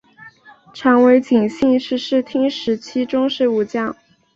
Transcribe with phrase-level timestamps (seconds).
[0.73, 3.95] 长尾景信是室町时代中期武将。